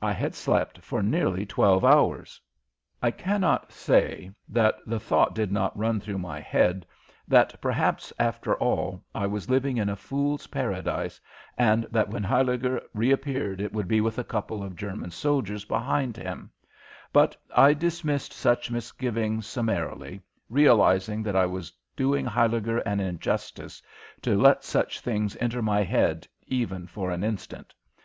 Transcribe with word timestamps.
I 0.00 0.12
had 0.12 0.36
slept 0.36 0.78
for 0.78 1.02
nearly 1.02 1.44
twelve 1.44 1.84
hours. 1.84 2.40
I 3.02 3.10
cannot 3.10 3.72
say 3.72 4.30
that 4.48 4.78
the 4.86 5.00
thought 5.00 5.34
did 5.34 5.50
not 5.50 5.76
run 5.76 5.98
through 5.98 6.18
my 6.18 6.38
head 6.38 6.86
that 7.26 7.60
perhaps, 7.60 8.12
after 8.16 8.54
all, 8.54 9.02
I 9.12 9.26
was 9.26 9.50
living 9.50 9.78
in 9.78 9.88
a 9.88 9.96
fool's 9.96 10.46
paradise, 10.46 11.20
and 11.58 11.82
that 11.90 12.10
when 12.10 12.22
Huyliger 12.22 12.80
reappeared 12.94 13.60
it 13.60 13.72
would 13.72 13.88
be 13.88 14.00
with 14.00 14.18
a 14.18 14.22
couple 14.22 14.62
of 14.62 14.76
German 14.76 15.10
soldiers 15.10 15.64
behind 15.64 16.16
him, 16.16 16.52
but 17.12 17.36
I 17.52 17.74
dismissed 17.74 18.32
such 18.32 18.70
misgivings 18.70 19.48
summarily, 19.48 20.20
realizing 20.48 21.24
that 21.24 21.34
I 21.34 21.46
was 21.46 21.72
doing 21.96 22.24
Huyliger 22.24 22.78
an 22.86 23.00
injustice 23.00 23.82
to 24.20 24.40
let 24.40 24.62
such 24.62 25.00
things 25.00 25.36
enter 25.40 25.60
my 25.60 25.82
head 25.82 26.28
even 26.46 26.86
for 26.86 27.10
an 27.10 27.24
instant. 27.24 27.74